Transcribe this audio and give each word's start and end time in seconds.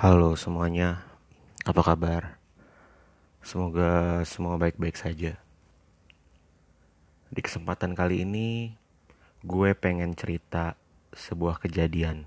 Halo 0.00 0.32
semuanya, 0.32 1.04
apa 1.60 1.84
kabar? 1.84 2.40
Semoga 3.44 4.24
semua 4.24 4.56
baik-baik 4.56 4.96
saja. 4.96 5.36
Di 7.28 7.44
kesempatan 7.44 7.92
kali 7.92 8.24
ini, 8.24 8.80
gue 9.44 9.76
pengen 9.76 10.16
cerita 10.16 10.80
sebuah 11.12 11.60
kejadian 11.60 12.24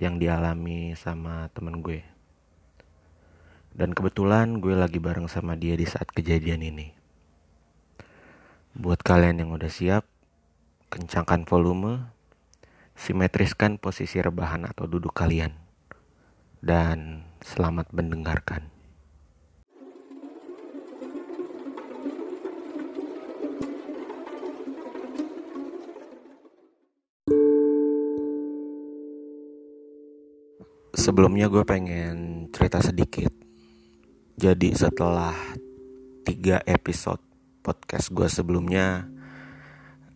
yang 0.00 0.16
dialami 0.16 0.96
sama 0.96 1.52
temen 1.52 1.84
gue. 1.84 2.08
Dan 3.76 3.92
kebetulan 3.92 4.56
gue 4.56 4.72
lagi 4.72 4.96
bareng 4.96 5.28
sama 5.28 5.52
dia 5.60 5.76
di 5.76 5.84
saat 5.84 6.08
kejadian 6.08 6.64
ini. 6.64 6.96
Buat 8.72 9.04
kalian 9.04 9.44
yang 9.44 9.52
udah 9.52 9.68
siap, 9.68 10.08
kencangkan 10.88 11.44
volume, 11.44 12.08
simetriskan 12.96 13.76
posisi 13.76 14.24
rebahan 14.24 14.64
atau 14.64 14.88
duduk 14.88 15.12
kalian 15.12 15.61
dan 16.62 17.26
selamat 17.42 17.90
mendengarkan. 17.90 18.70
Sebelumnya 30.94 31.50
gue 31.50 31.66
pengen 31.66 32.46
cerita 32.54 32.78
sedikit. 32.78 33.34
Jadi 34.38 34.70
setelah 34.78 35.34
tiga 36.22 36.62
episode 36.62 37.18
podcast 37.66 38.14
gue 38.14 38.30
sebelumnya, 38.30 39.10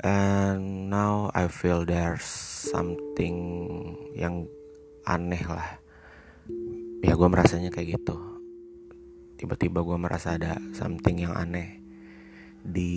and 0.07 0.87
now 0.87 1.27
I 1.35 1.51
feel 1.51 1.83
there's 1.83 2.23
something 2.71 3.35
yang 4.15 4.47
aneh 5.11 5.43
lah 5.43 5.86
ya 7.05 7.13
gue 7.17 7.29
merasanya 7.29 7.69
kayak 7.73 8.01
gitu. 8.01 8.17
Tiba-tiba 9.37 9.85
gue 9.85 9.97
merasa 10.01 10.37
ada 10.37 10.57
something 10.73 11.29
yang 11.29 11.37
aneh 11.37 11.81
di 12.67 12.93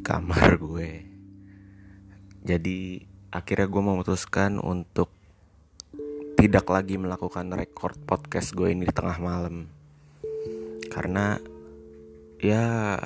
kamar 0.00 0.56
gue. 0.66 0.90
Jadi 2.46 3.02
akhirnya 3.34 3.66
gue 3.68 3.82
memutuskan 3.82 4.62
untuk 4.62 5.10
tidak 6.36 6.68
lagi 6.68 7.00
melakukan 7.00 7.48
record 7.52 7.96
podcast 8.06 8.52
gue 8.52 8.70
ini 8.70 8.86
di 8.86 8.94
tengah 8.94 9.18
malam. 9.18 9.66
Karena 10.92 11.36
ya 12.40 12.96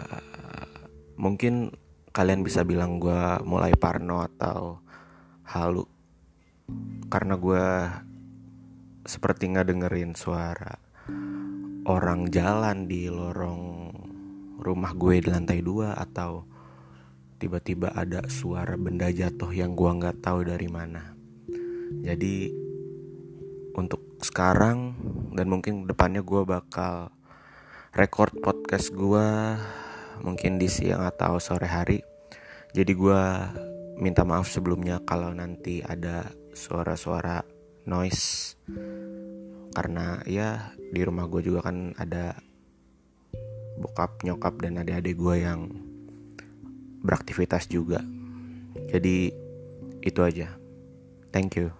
mungkin 1.16 1.70
kalian 2.10 2.42
bisa 2.42 2.66
bilang 2.66 2.98
gue 2.98 3.22
mulai 3.46 3.72
parno 3.78 4.22
atau 4.22 4.82
halu. 5.46 5.86
Karena 7.10 7.34
gue 7.34 7.66
seperti 9.04 9.52
nggak 9.52 9.68
dengerin 9.72 10.12
suara 10.12 10.76
orang 11.88 12.28
jalan 12.28 12.84
di 12.84 13.08
lorong 13.08 13.90
rumah 14.60 14.92
gue 14.92 15.24
di 15.24 15.28
lantai 15.32 15.64
dua 15.64 15.96
atau 15.96 16.44
tiba-tiba 17.40 17.90
ada 17.96 18.28
suara 18.28 18.76
benda 18.76 19.08
jatuh 19.08 19.48
yang 19.50 19.72
gue 19.72 19.88
nggak 19.88 20.20
tahu 20.20 20.44
dari 20.44 20.68
mana. 20.68 21.16
Jadi 22.04 22.52
untuk 23.74 24.20
sekarang 24.20 24.92
dan 25.32 25.48
mungkin 25.48 25.88
depannya 25.88 26.20
gue 26.20 26.44
bakal 26.44 27.08
record 27.96 28.36
podcast 28.44 28.92
gue 28.92 29.56
mungkin 30.20 30.60
di 30.60 30.68
siang 30.68 31.08
atau 31.08 31.40
sore 31.40 31.64
hari. 31.64 32.04
Jadi 32.76 32.92
gue 32.92 33.22
minta 33.98 34.22
maaf 34.22 34.52
sebelumnya 34.52 35.00
kalau 35.02 35.32
nanti 35.32 35.80
ada 35.80 36.28
suara-suara 36.52 37.59
noise. 37.90 38.54
Karena 39.74 40.22
ya 40.22 40.70
di 40.78 41.02
rumah 41.02 41.26
gue 41.26 41.42
juga 41.42 41.66
kan 41.66 41.90
ada 41.98 42.38
bokap 43.82 44.22
nyokap 44.22 44.62
dan 44.62 44.78
adik-adik 44.78 45.18
gue 45.18 45.36
yang 45.42 45.66
beraktivitas 47.02 47.66
juga. 47.66 47.98
Jadi 48.94 49.34
itu 50.06 50.20
aja. 50.22 50.54
Thank 51.34 51.58
you. 51.58 51.74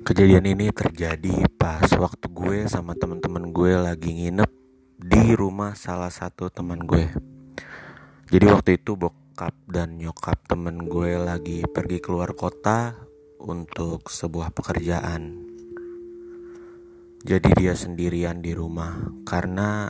Kejadian 0.00 0.42
ini 0.42 0.74
terjadi 0.74 1.46
pas 1.54 1.86
waktu 1.94 2.26
gue 2.34 2.66
sama 2.66 2.98
temen-temen 2.98 3.54
gue 3.54 3.72
lagi 3.78 4.10
nginep 4.10 4.59
di 5.00 5.32
rumah 5.32 5.72
salah 5.72 6.12
satu 6.12 6.52
teman 6.52 6.84
gue. 6.84 7.08
Jadi 8.28 8.44
waktu 8.44 8.76
itu 8.76 9.00
bokap 9.00 9.56
dan 9.64 9.96
nyokap 9.96 10.44
temen 10.44 10.76
gue 10.84 11.16
lagi 11.16 11.64
pergi 11.64 12.04
keluar 12.04 12.36
kota 12.36 13.00
untuk 13.40 14.12
sebuah 14.12 14.52
pekerjaan. 14.52 15.48
Jadi 17.24 17.48
dia 17.56 17.72
sendirian 17.72 18.44
di 18.44 18.52
rumah 18.52 19.00
karena 19.24 19.88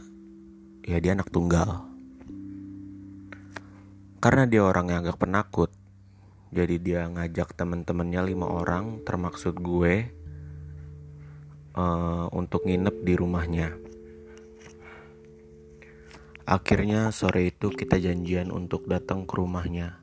ya 0.86 1.02
dia 1.02 1.18
anak 1.18 1.34
tunggal. 1.34 1.90
Karena 4.22 4.46
dia 4.46 4.62
orang 4.62 4.94
yang 4.94 5.02
agak 5.02 5.26
penakut, 5.26 5.74
jadi 6.54 6.76
dia 6.78 7.00
ngajak 7.10 7.56
temen-temennya 7.58 8.20
lima 8.20 8.46
orang, 8.46 9.00
termaksud 9.02 9.58
gue, 9.58 10.12
uh, 11.72 12.28
untuk 12.30 12.68
nginep 12.68 13.00
di 13.00 13.14
rumahnya. 13.16 13.89
Akhirnya 16.50 17.14
sore 17.14 17.54
itu 17.54 17.70
kita 17.70 18.02
janjian 18.02 18.50
untuk 18.50 18.90
datang 18.90 19.22
ke 19.22 19.38
rumahnya. 19.38 20.02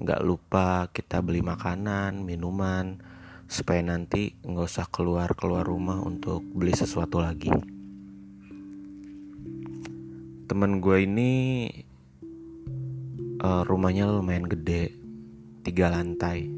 Gak 0.00 0.24
lupa 0.24 0.88
kita 0.88 1.20
beli 1.20 1.44
makanan, 1.44 2.24
minuman, 2.24 2.96
supaya 3.44 3.84
nanti 3.84 4.40
nggak 4.40 4.64
usah 4.64 4.88
keluar-keluar 4.88 5.68
rumah 5.68 6.00
untuk 6.00 6.40
beli 6.40 6.72
sesuatu 6.72 7.20
lagi. 7.20 7.52
Temen 10.48 10.80
gue 10.80 10.96
ini 11.04 11.32
uh, 13.44 13.60
rumahnya 13.60 14.08
lumayan 14.08 14.48
gede, 14.48 14.96
tiga 15.60 15.92
lantai. 15.92 16.48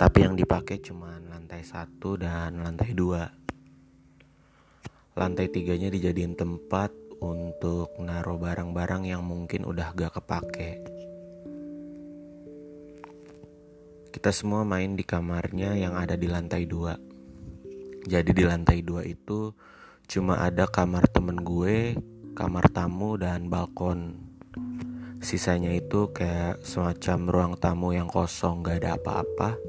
Tapi 0.00 0.18
yang 0.24 0.40
dipakai 0.40 0.80
cuma 0.80 1.20
lantai 1.28 1.60
satu 1.68 2.16
dan 2.16 2.64
lantai 2.64 2.96
dua. 2.96 3.28
Lantai 5.20 5.52
tiganya 5.52 5.92
dijadiin 5.92 6.32
tempat 6.32 7.09
untuk 7.20 7.94
naruh 8.00 8.40
barang-barang 8.40 9.04
yang 9.04 9.22
mungkin 9.22 9.68
udah 9.68 9.92
gak 9.92 10.16
kepake. 10.16 10.80
Kita 14.10 14.34
semua 14.34 14.66
main 14.66 14.98
di 14.98 15.06
kamarnya 15.06 15.78
yang 15.78 15.94
ada 15.94 16.18
di 16.18 16.26
lantai 16.26 16.66
dua. 16.66 16.98
Jadi 18.08 18.32
di 18.32 18.42
lantai 18.42 18.82
dua 18.82 19.06
itu 19.06 19.54
cuma 20.10 20.40
ada 20.40 20.66
kamar 20.66 21.06
temen 21.06 21.38
gue, 21.44 21.94
kamar 22.34 22.66
tamu 22.72 23.14
dan 23.20 23.46
balkon. 23.46 24.18
Sisanya 25.20 25.70
itu 25.76 26.10
kayak 26.16 26.64
semacam 26.64 27.18
ruang 27.28 27.54
tamu 27.60 27.92
yang 27.92 28.08
kosong 28.08 28.64
gak 28.64 28.82
ada 28.82 28.96
apa-apa. 28.96 29.60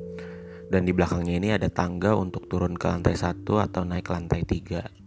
Dan 0.71 0.87
di 0.87 0.95
belakangnya 0.95 1.35
ini 1.35 1.49
ada 1.51 1.67
tangga 1.67 2.15
untuk 2.15 2.47
turun 2.47 2.79
ke 2.79 2.87
lantai 2.87 3.19
satu 3.19 3.59
atau 3.59 3.83
naik 3.83 4.07
ke 4.07 4.11
lantai 4.15 4.41
tiga. 4.47 5.00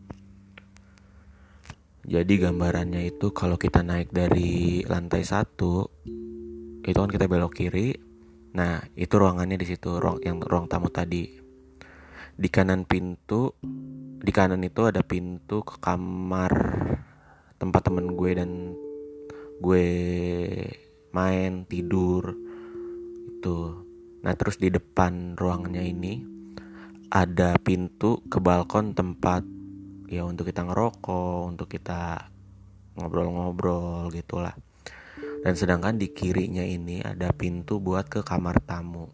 Jadi 2.05 2.37
gambarannya 2.37 3.09
itu 3.09 3.33
kalau 3.33 3.57
kita 3.57 3.81
naik 3.81 4.13
dari 4.13 4.85
lantai 4.85 5.25
satu 5.25 5.89
itu 6.85 6.99
kan 7.01 7.09
kita 7.09 7.25
belok 7.25 7.57
kiri. 7.57 7.97
Nah 8.53 8.85
itu 8.93 9.17
ruangannya 9.17 9.57
di 9.57 9.65
situ 9.65 9.97
ruang 9.97 10.21
yang 10.21 10.37
ruang 10.45 10.69
tamu 10.69 10.93
tadi. 10.93 11.41
Di 12.37 12.49
kanan 12.53 12.85
pintu 12.85 13.57
di 14.21 14.29
kanan 14.37 14.61
itu 14.69 14.85
ada 14.85 15.01
pintu 15.01 15.65
ke 15.65 15.81
kamar 15.81 16.53
tempat 17.57 17.89
temen 17.89 18.13
gue 18.13 18.31
dan 18.37 18.77
gue 19.65 19.87
main 21.17 21.65
tidur 21.65 22.37
itu. 23.33 23.81
Nah 24.21 24.37
terus 24.37 24.61
di 24.61 24.69
depan 24.69 25.41
ruangannya 25.41 25.89
ini 25.89 26.21
ada 27.09 27.57
pintu 27.57 28.21
ke 28.29 28.37
balkon 28.45 28.93
tempat 28.93 29.54
ya 30.15 30.23
untuk 30.23 30.47
kita 30.47 30.63
ngerokok 30.63 31.51
untuk 31.51 31.67
kita 31.67 32.31
ngobrol-ngobrol 32.95 34.07
gitulah. 34.15 34.55
Dan 35.43 35.59
sedangkan 35.59 35.99
di 35.99 36.15
kirinya 36.15 36.63
ini 36.63 37.03
ada 37.03 37.35
pintu 37.35 37.83
buat 37.83 38.07
ke 38.07 38.23
kamar 38.23 38.63
tamu. 38.63 39.11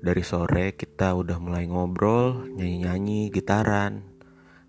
Dari 0.00 0.22
sore 0.24 0.74
kita 0.74 1.12
udah 1.14 1.36
mulai 1.36 1.68
ngobrol 1.68 2.48
nyanyi-nyanyi 2.56 3.28
gitaran 3.30 4.06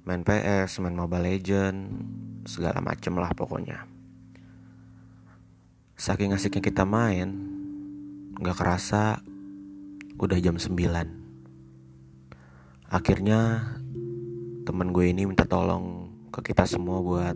main 0.08 0.24
PS 0.24 0.80
main 0.84 0.96
Mobile 0.96 1.24
Legend 1.24 1.78
segala 2.48 2.84
macem 2.84 3.16
lah 3.18 3.32
pokoknya. 3.34 3.88
Saking 5.98 6.38
asiknya 6.38 6.62
kita 6.62 6.84
main 6.86 7.34
nggak 8.38 8.58
kerasa 8.58 9.20
udah 10.22 10.38
jam 10.38 10.62
9 10.62 11.17
Akhirnya 12.88 13.68
temen 14.64 14.96
gue 14.96 15.12
ini 15.12 15.28
minta 15.28 15.44
tolong 15.44 16.08
ke 16.32 16.40
kita 16.40 16.64
semua 16.64 17.04
buat 17.04 17.36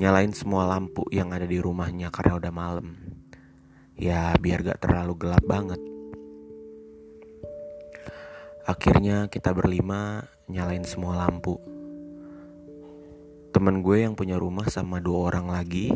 nyalain 0.00 0.32
semua 0.32 0.64
lampu 0.64 1.04
yang 1.12 1.28
ada 1.28 1.44
di 1.44 1.60
rumahnya 1.60 2.08
karena 2.08 2.40
udah 2.40 2.52
malam. 2.56 2.96
Ya 4.00 4.32
biar 4.40 4.64
gak 4.64 4.80
terlalu 4.80 5.20
gelap 5.20 5.44
banget. 5.44 5.76
Akhirnya 8.64 9.28
kita 9.28 9.52
berlima 9.52 10.24
nyalain 10.48 10.88
semua 10.88 11.20
lampu. 11.20 11.60
Temen 13.52 13.84
gue 13.84 14.08
yang 14.08 14.16
punya 14.16 14.40
rumah 14.40 14.72
sama 14.72 15.04
dua 15.04 15.28
orang 15.28 15.52
lagi 15.52 15.92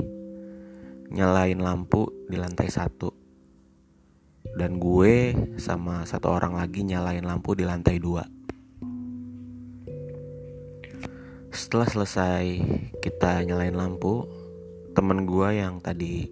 nyalain 1.08 1.64
lampu 1.64 2.12
di 2.28 2.36
lantai 2.36 2.68
satu. 2.68 3.08
Dan 4.52 4.76
gue 4.76 5.32
sama 5.56 6.04
satu 6.04 6.28
orang 6.28 6.60
lagi 6.60 6.84
nyalain 6.84 7.24
lampu 7.24 7.56
di 7.56 7.64
lantai 7.64 7.96
dua. 7.96 8.35
Setelah 11.56 11.88
selesai 11.88 12.44
kita 13.00 13.40
nyalain 13.48 13.72
lampu, 13.72 14.28
temen 14.92 15.24
gue 15.24 15.56
yang 15.56 15.80
tadi 15.80 16.28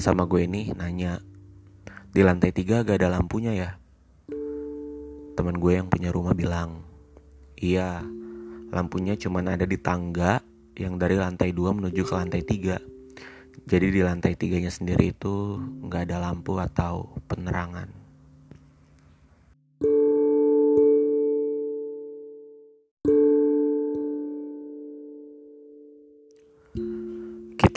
sama 0.00 0.24
gue 0.24 0.48
ini 0.48 0.72
nanya, 0.72 1.20
di 2.16 2.24
lantai 2.24 2.48
tiga 2.56 2.80
gak 2.80 2.96
ada 2.96 3.12
lampunya 3.12 3.52
ya? 3.52 3.70
Temen 5.36 5.52
gue 5.60 5.76
yang 5.76 5.92
punya 5.92 6.08
rumah 6.08 6.32
bilang, 6.32 6.80
iya, 7.60 8.00
lampunya 8.72 9.20
cuma 9.20 9.44
ada 9.44 9.68
di 9.68 9.76
tangga 9.76 10.40
yang 10.80 10.96
dari 10.96 11.20
lantai 11.20 11.52
dua 11.52 11.76
menuju 11.76 12.08
ke 12.08 12.14
lantai 12.16 12.40
tiga. 12.40 12.80
Jadi 13.68 13.92
di 13.92 14.00
lantai 14.00 14.32
tiganya 14.32 14.72
sendiri 14.72 15.12
itu 15.12 15.60
nggak 15.60 16.08
ada 16.08 16.24
lampu 16.24 16.56
atau 16.56 17.20
penerangan. 17.28 18.07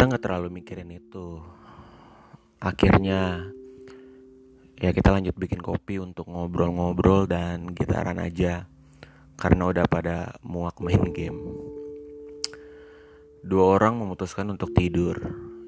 Kita 0.02 0.18
nggak 0.18 0.26
terlalu 0.26 0.50
mikirin 0.50 0.90
itu. 0.98 1.38
Akhirnya 2.58 3.54
ya 4.82 4.90
kita 4.98 5.14
lanjut 5.14 5.38
bikin 5.38 5.62
kopi 5.62 6.02
untuk 6.02 6.26
ngobrol-ngobrol 6.26 7.30
dan 7.30 7.70
gitaran 7.70 8.18
aja. 8.18 8.66
Karena 9.38 9.70
udah 9.70 9.86
pada 9.86 10.42
muak 10.42 10.82
main 10.82 11.06
game. 11.14 11.38
Dua 13.46 13.78
orang 13.78 14.02
memutuskan 14.02 14.50
untuk 14.50 14.74
tidur. 14.74 15.22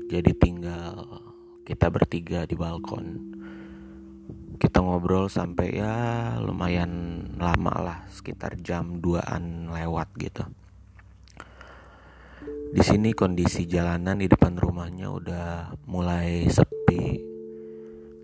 Jadi 0.09 0.33
tinggal 0.33 1.05
kita 1.61 1.93
bertiga 1.93 2.49
di 2.49 2.57
balkon. 2.57 3.37
Kita 4.57 4.81
ngobrol 4.81 5.29
sampai 5.29 5.77
ya 5.77 5.93
lumayan 6.41 7.21
lama 7.37 7.73
lah. 7.77 7.99
Sekitar 8.09 8.57
jam 8.65 8.97
2an 8.97 9.69
lewat 9.69 10.09
gitu 10.17 10.62
di 12.73 12.81
sini 12.81 13.13
kondisi 13.13 13.69
jalanan 13.69 14.17
di 14.17 14.25
depan 14.25 14.57
rumahnya 14.57 15.13
udah 15.13 15.77
mulai 15.85 16.49
sepi. 16.49 17.21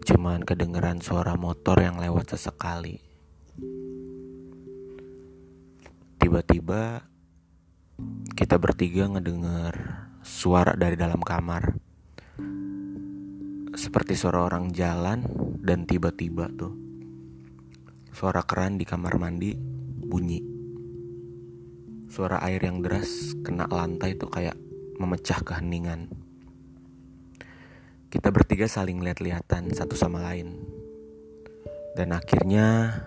Cuman 0.01 0.41
kedengeran 0.41 1.05
suara 1.05 1.37
motor 1.37 1.77
yang 1.77 2.01
lewat 2.01 2.33
sesekali. 2.33 2.97
Tiba-tiba 6.17 7.05
kita 8.33 8.57
bertiga 8.57 9.05
ngedenger 9.13 9.73
suara 10.25 10.73
dari 10.73 10.97
dalam 10.97 11.21
kamar. 11.21 11.77
Seperti 13.77 14.17
suara 14.17 14.49
orang 14.49 14.73
jalan 14.73 15.29
dan 15.61 15.85
tiba-tiba 15.85 16.49
tuh 16.57 16.73
suara 18.09 18.41
keran 18.41 18.81
di 18.81 18.83
kamar 18.89 19.13
mandi 19.21 19.53
bunyi 20.09 20.58
suara 22.09 22.41
air 22.41 22.65
yang 22.65 22.81
deras 22.81 23.37
kena 23.45 23.69
lantai 23.69 24.17
itu 24.17 24.25
kayak 24.25 24.57
memecah 24.97 25.39
keheningan. 25.45 26.09
Kita 28.09 28.33
bertiga 28.33 28.65
saling 28.65 29.05
lihat-lihatan 29.05 29.69
satu 29.69 29.93
sama 29.93 30.25
lain. 30.25 30.57
Dan 31.93 32.09
akhirnya 32.17 32.97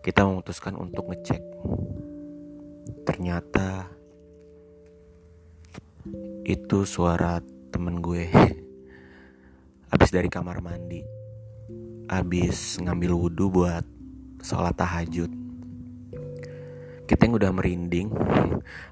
kita 0.00 0.24
memutuskan 0.24 0.80
untuk 0.80 1.12
ngecek. 1.12 1.44
Ternyata 3.04 3.92
itu 6.48 6.88
suara 6.88 7.44
temen 7.68 8.00
gue. 8.00 8.32
Abis 9.94 10.08
dari 10.08 10.32
kamar 10.32 10.64
mandi. 10.64 11.04
Abis 12.08 12.80
ngambil 12.80 13.12
wudhu 13.12 13.52
buat 13.52 13.84
sholat 14.40 14.72
tahajud 14.80 15.45
kita 17.06 17.30
yang 17.30 17.38
udah 17.38 17.52
merinding. 17.54 18.10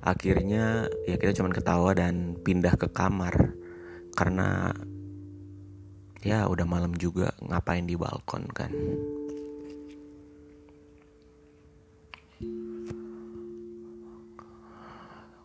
Akhirnya 0.01 0.87
ya 1.05 1.19
kita 1.19 1.35
cuman 1.35 1.51
ketawa 1.51 1.91
dan 1.99 2.39
pindah 2.39 2.79
ke 2.79 2.87
kamar. 2.95 3.59
Karena 4.15 4.71
ya 6.23 6.47
udah 6.47 6.65
malam 6.65 6.95
juga 6.95 7.35
ngapain 7.43 7.85
di 7.85 7.99
balkon 7.99 8.47
kan? 8.55 8.71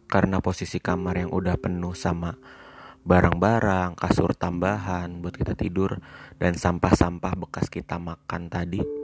Karena 0.09 0.41
posisi 0.41 0.81
kamar 0.81 1.21
yang 1.21 1.29
udah 1.29 1.53
penuh 1.61 1.93
sama 1.93 2.33
barang-barang, 3.05 3.93
kasur 3.93 4.33
tambahan 4.33 5.21
buat 5.21 5.37
kita 5.37 5.53
tidur 5.53 6.01
dan 6.41 6.57
sampah-sampah 6.57 7.33
bekas 7.37 7.69
kita 7.69 8.01
makan 8.01 8.49
tadi 8.49 8.98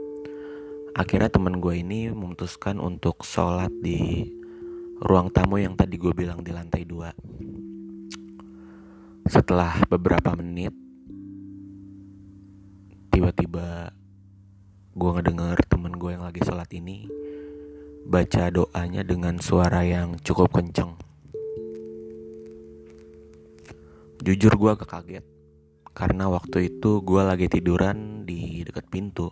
akhirnya 0.96 1.28
temen 1.28 1.60
gue 1.60 1.76
ini 1.76 2.08
memutuskan 2.08 2.80
untuk 2.80 3.20
sholat 3.20 3.68
di 3.84 4.32
ruang 5.04 5.28
tamu 5.28 5.60
yang 5.60 5.76
tadi 5.76 6.00
gue 6.00 6.08
bilang 6.16 6.40
di 6.40 6.56
lantai 6.56 6.88
dua. 6.88 7.12
Setelah 9.28 9.84
beberapa 9.92 10.32
menit, 10.32 10.72
tiba-tiba 13.12 13.92
gue 14.96 15.10
ngedenger 15.20 15.60
temen 15.68 15.92
gue 16.00 16.16
yang 16.16 16.24
lagi 16.24 16.40
sholat 16.40 16.72
ini 16.72 17.04
baca 18.08 18.48
doanya 18.48 19.04
dengan 19.04 19.36
suara 19.36 19.84
yang 19.84 20.16
cukup 20.24 20.48
kenceng. 20.48 20.96
Jujur 24.24 24.56
gue 24.56 24.70
agak 24.72 24.88
kaget 24.88 25.24
karena 25.92 26.32
waktu 26.32 26.72
itu 26.72 27.04
gue 27.04 27.20
lagi 27.20 27.52
tiduran 27.52 28.24
di 28.24 28.64
dekat 28.64 28.88
pintu. 28.88 29.28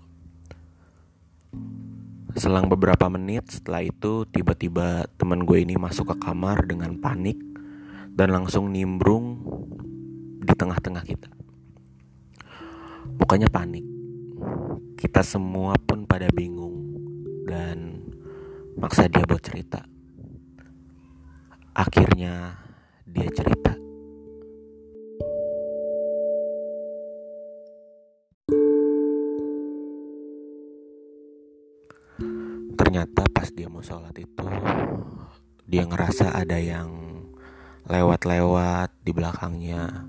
Selang 2.34 2.66
beberapa 2.66 3.06
menit 3.06 3.46
setelah 3.46 3.86
itu 3.86 4.26
tiba-tiba 4.26 5.06
teman 5.14 5.46
gue 5.46 5.62
ini 5.62 5.78
masuk 5.78 6.10
ke 6.10 6.16
kamar 6.18 6.66
dengan 6.66 6.98
panik 6.98 7.38
dan 8.10 8.34
langsung 8.34 8.74
nimbrung 8.74 9.38
di 10.42 10.50
tengah-tengah 10.50 11.06
kita. 11.06 11.30
Mukanya 13.22 13.46
panik. 13.46 13.86
Kita 14.98 15.22
semua 15.22 15.78
pun 15.78 16.10
pada 16.10 16.26
bingung 16.34 16.98
dan 17.46 18.02
maksa 18.82 19.06
dia 19.06 19.22
buat 19.22 19.38
cerita. 19.38 19.86
Akhirnya 21.70 22.58
dia 23.06 23.30
cerita. 23.30 23.83
Ternyata 32.94 33.26
pas 33.34 33.50
dia 33.50 33.66
mau 33.66 33.82
sholat 33.82 34.14
itu 34.22 34.46
dia 35.66 35.82
ngerasa 35.82 36.30
ada 36.30 36.62
yang 36.62 37.26
lewat-lewat 37.90 39.02
di 39.02 39.10
belakangnya 39.10 40.06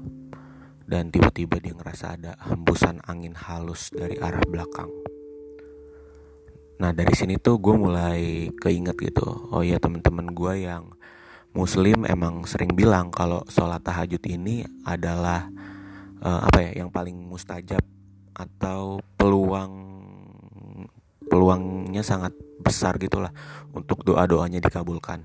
dan 0.85 1.09
tiba-tiba 1.09 1.57
dia 1.57 1.73
ngerasa 1.73 2.13
ada 2.13 2.37
hembusan 2.45 3.01
angin 3.09 3.33
halus 3.33 3.89
dari 3.89 4.21
arah 4.21 4.45
belakang. 4.45 4.93
Nah 6.77 6.93
dari 6.93 7.09
sini 7.17 7.41
tuh 7.41 7.57
gue 7.57 7.73
mulai 7.73 8.53
keinget 8.53 9.01
gitu. 9.01 9.49
Oh 9.49 9.65
iya 9.65 9.81
temen-temen 9.81 10.29
gue 10.37 10.69
yang 10.69 10.93
muslim 11.57 12.05
emang 12.05 12.45
sering 12.45 12.69
bilang 12.77 13.09
kalau 13.09 13.41
sholat 13.49 13.81
tahajud 13.81 14.21
ini 14.29 14.61
adalah 14.85 15.49
uh, 16.21 16.45
apa 16.45 16.69
ya 16.69 16.85
yang 16.85 16.93
paling 16.93 17.17
mustajab 17.17 17.81
atau 18.37 19.01
peluang 19.17 19.73
peluangnya 21.33 22.05
sangat 22.05 22.31
besar 22.65 22.97
gitulah 22.97 23.29
untuk 23.77 24.01
doa-doanya 24.01 24.57
dikabulkan. 24.57 25.21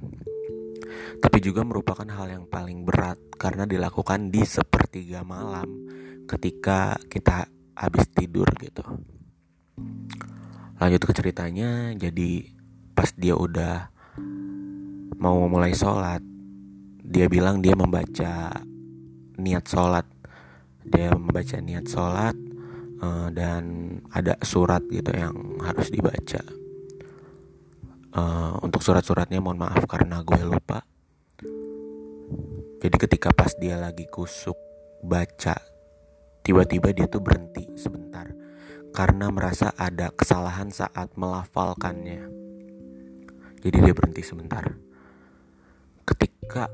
Tapi 1.24 1.38
juga 1.40 1.64
merupakan 1.64 2.04
hal 2.04 2.28
yang 2.28 2.44
paling 2.44 2.84
berat 2.84 3.16
karena 3.40 3.64
dilakukan 3.64 4.28
di 4.28 4.44
sepertiga 4.44 5.24
malam 5.24 5.88
ketika 6.28 7.00
kita 7.08 7.48
habis 7.72 8.04
tidur 8.12 8.46
gitu. 8.60 8.84
Lanjut 10.76 11.00
ke 11.08 11.12
ceritanya, 11.16 11.96
jadi 11.96 12.44
pas 12.92 13.08
dia 13.16 13.36
udah 13.36 13.88
mau 15.16 15.44
mulai 15.48 15.72
sholat, 15.72 16.20
dia 17.00 17.28
bilang 17.28 17.64
dia 17.64 17.72
membaca 17.72 18.60
niat 19.40 19.64
sholat. 19.64 20.04
Dia 20.80 21.12
membaca 21.12 21.60
niat 21.60 21.84
sholat 21.84 22.36
uh, 23.04 23.28
dan 23.28 23.96
ada 24.12 24.40
surat 24.40 24.80
gitu 24.88 25.12
yang 25.12 25.60
harus 25.60 25.92
dibaca 25.92 26.59
uh, 28.14 28.58
untuk 28.62 28.82
surat-suratnya 28.82 29.42
mohon 29.42 29.60
maaf 29.60 29.84
karena 29.86 30.22
gue 30.22 30.42
lupa 30.42 30.82
Jadi 32.80 32.96
ketika 32.96 33.28
pas 33.36 33.52
dia 33.60 33.76
lagi 33.76 34.08
kusuk 34.08 34.56
baca, 35.04 35.52
tiba-tiba 36.40 36.96
dia 36.96 37.04
tuh 37.04 37.20
berhenti 37.20 37.68
sebentar 37.76 38.32
karena 38.90 39.28
merasa 39.28 39.70
ada 39.76 40.08
kesalahan 40.10 40.72
saat 40.72 41.12
melafalkannya. 41.12 42.24
Jadi 43.60 43.76
dia 43.84 43.92
berhenti 43.92 44.24
sebentar. 44.24 44.64
Ketika 46.08 46.72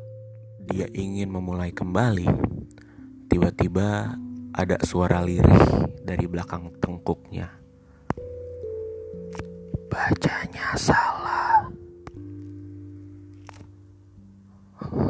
dia 0.62 0.86
ingin 0.94 1.26
memulai 1.26 1.74
kembali, 1.74 2.30
tiba-tiba 3.26 4.14
ada 4.54 4.76
suara 4.86 5.20
lirih 5.20 5.90
dari 6.06 6.24
belakang 6.30 6.70
tengkuknya. 6.78 7.50
Bacanya 9.90 10.78
salah. 10.78 11.25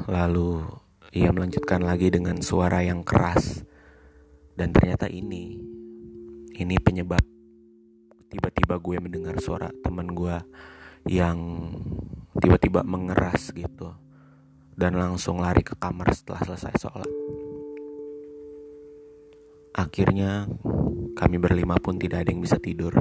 Lalu 0.07 0.63
ia 1.15 1.35
melanjutkan 1.35 1.83
lagi 1.83 2.11
dengan 2.15 2.39
suara 2.39 2.83
yang 2.83 3.03
keras. 3.03 3.67
Dan 4.57 4.73
ternyata 4.73 5.11
ini 5.11 5.61
ini 6.57 6.77
penyebab 6.81 7.21
tiba-tiba 8.33 8.81
gue 8.81 8.97
mendengar 8.97 9.37
suara 9.39 9.69
teman 9.85 10.09
gue 10.17 10.37
yang 11.07 11.39
tiba-tiba 12.41 12.83
mengeras 12.83 13.53
gitu 13.53 13.93
dan 14.77 14.97
langsung 14.97 15.41
lari 15.41 15.61
ke 15.61 15.77
kamar 15.77 16.13
setelah 16.13 16.41
selesai 16.45 16.75
sholat. 16.81 17.11
Akhirnya 19.77 20.49
kami 21.17 21.37
berlima 21.37 21.77
pun 21.77 22.01
tidak 22.01 22.25
ada 22.25 22.33
yang 22.33 22.41
bisa 22.45 22.57
tidur. 22.57 22.93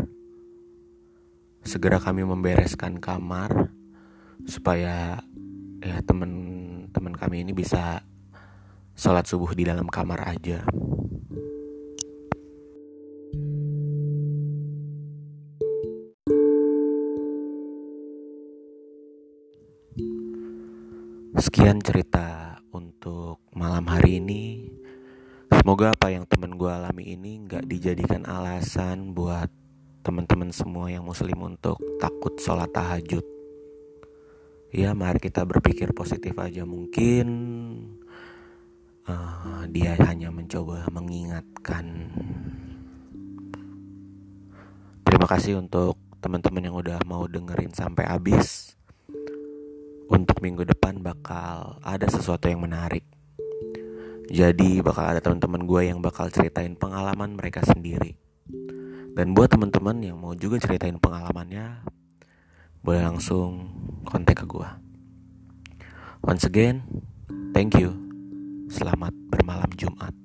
Segera 1.63 1.99
kami 1.99 2.23
membereskan 2.27 2.99
kamar 2.99 3.71
supaya 4.47 5.23
ya 5.83 5.97
teman-teman 7.05 7.21
kami 7.21 7.45
ini 7.45 7.53
bisa 7.53 8.01
sholat 8.97 9.29
subuh 9.29 9.53
di 9.53 9.61
dalam 9.61 9.85
kamar 9.85 10.25
aja. 10.25 10.65
Sekian 21.37 21.77
cerita 21.85 22.57
untuk 22.73 23.37
malam 23.53 23.85
hari 23.85 24.17
ini. 24.17 24.65
Semoga 25.53 25.93
apa 25.93 26.09
yang 26.09 26.25
temen 26.25 26.57
gue 26.57 26.73
alami 26.73 27.13
ini 27.13 27.45
nggak 27.45 27.69
dijadikan 27.69 28.25
alasan 28.25 29.13
buat 29.13 29.53
teman-teman 30.01 30.49
semua 30.49 30.89
yang 30.89 31.05
muslim 31.05 31.37
untuk 31.53 31.77
takut 32.01 32.33
sholat 32.41 32.73
tahajud. 32.73 33.34
Ya 34.75 34.91
mari 34.91 35.23
kita 35.23 35.47
berpikir 35.47 35.95
positif 35.95 36.35
aja 36.35 36.67
mungkin 36.67 37.27
uh, 39.07 39.63
dia 39.71 39.95
hanya 40.03 40.27
mencoba 40.35 40.83
mengingatkan. 40.91 42.11
Terima 45.07 45.31
kasih 45.31 45.63
untuk 45.63 45.95
teman-teman 46.19 46.59
yang 46.59 46.75
udah 46.75 46.99
mau 47.07 47.23
dengerin 47.23 47.71
sampai 47.71 48.03
habis 48.03 48.75
untuk 50.11 50.43
minggu 50.43 50.67
depan 50.67 50.99
bakal 50.99 51.79
ada 51.79 52.11
sesuatu 52.11 52.51
yang 52.51 52.59
menarik. 52.59 53.07
Jadi 54.27 54.83
bakal 54.83 55.07
ada 55.07 55.23
teman-teman 55.23 55.63
gue 55.63 55.81
yang 55.87 56.03
bakal 56.03 56.27
ceritain 56.27 56.75
pengalaman 56.75 57.39
mereka 57.39 57.63
sendiri. 57.63 58.19
Dan 59.15 59.31
buat 59.31 59.47
teman-teman 59.47 60.03
yang 60.03 60.19
mau 60.19 60.35
juga 60.35 60.59
ceritain 60.59 60.99
pengalamannya, 60.99 61.94
boleh 62.85 63.01
langsung 63.01 63.65
kontak 64.05 64.41
ke 64.41 64.45
gue. 64.45 64.69
Once 66.21 66.45
again, 66.45 66.85
thank 67.49 67.73
you. 67.73 67.97
Selamat 68.69 69.09
bermalam 69.33 69.73
Jumat. 69.73 70.24